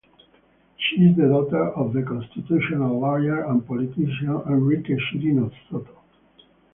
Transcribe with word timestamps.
She 0.79 0.95
is 0.95 1.15
the 1.15 1.27
daughter 1.27 1.63
of 1.73 1.93
the 1.93 2.01
constitutional 2.01 2.99
lawyer 2.99 3.45
and 3.45 3.63
politician 3.67 4.41
Enrique 4.49 4.95
Chirinos 4.97 5.53
Soto. 5.69 5.95